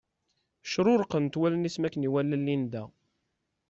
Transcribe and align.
Cruṛqent 0.71 1.39
wallen-is 1.39 1.77
makken 1.79 2.05
iwala 2.07 2.37
Linda. 2.39 2.83